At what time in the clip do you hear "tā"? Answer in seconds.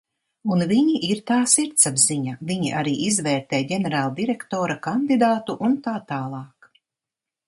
1.31-1.35, 5.89-5.95